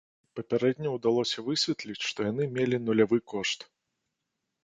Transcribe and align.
Папярэдне 0.37 0.93
ўдалося 0.93 1.43
высветліць, 1.49 1.99
што 2.11 2.19
яны 2.31 2.47
мелі 2.55 2.77
нулявы 2.87 3.17
кошт. 3.35 3.59